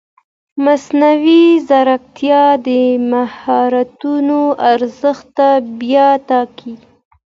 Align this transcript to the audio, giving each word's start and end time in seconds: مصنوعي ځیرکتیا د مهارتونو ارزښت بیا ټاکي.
مصنوعي 0.65 1.43
ځیرکتیا 1.67 2.43
د 2.65 2.67
مهارتونو 3.11 4.39
ارزښت 4.71 5.37
بیا 5.79 6.07
ټاکي. 6.27 6.73